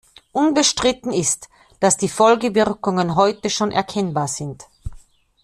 [0.33, 1.47] Unbestritten ist,
[1.79, 4.63] dass die Folgewirkungen heute schon erkennbar sind.